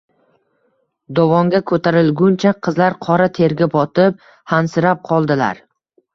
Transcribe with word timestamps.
Dovonga 1.19 1.59
koʼtarilguncha 1.71 2.55
qizlar 2.69 2.97
qora 3.09 3.29
terga 3.41 3.69
botib, 3.77 4.27
hansirab 4.55 5.07
qoldilar. 5.13 5.63